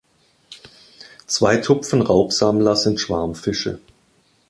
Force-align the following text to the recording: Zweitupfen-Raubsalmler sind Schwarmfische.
Zweitupfen-Raubsalmler 1.27 2.75
sind 2.75 2.99
Schwarmfische. 2.99 3.79